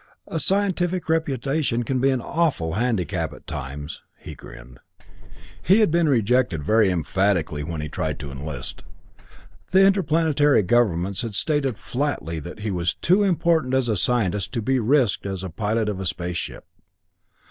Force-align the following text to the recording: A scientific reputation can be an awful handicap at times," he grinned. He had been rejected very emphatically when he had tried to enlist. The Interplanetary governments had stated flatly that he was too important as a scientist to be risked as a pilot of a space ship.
A 0.27 0.39
scientific 0.39 1.07
reputation 1.09 1.83
can 1.83 1.99
be 1.99 2.09
an 2.09 2.21
awful 2.21 2.73
handicap 2.73 3.33
at 3.33 3.45
times," 3.45 4.01
he 4.17 4.33
grinned. 4.33 4.79
He 5.61 5.79
had 5.79 5.91
been 5.91 6.09
rejected 6.09 6.63
very 6.63 6.89
emphatically 6.89 7.61
when 7.63 7.81
he 7.81 7.85
had 7.85 7.93
tried 7.93 8.19
to 8.21 8.31
enlist. 8.31 8.83
The 9.69 9.85
Interplanetary 9.85 10.63
governments 10.63 11.21
had 11.21 11.35
stated 11.35 11.77
flatly 11.77 12.39
that 12.39 12.61
he 12.61 12.71
was 12.71 12.95
too 12.95 13.21
important 13.21 13.75
as 13.75 13.87
a 13.87 13.95
scientist 13.95 14.51
to 14.53 14.61
be 14.63 14.79
risked 14.79 15.27
as 15.27 15.43
a 15.43 15.51
pilot 15.51 15.87
of 15.87 15.99
a 15.99 16.07
space 16.07 16.37
ship. 16.37 16.65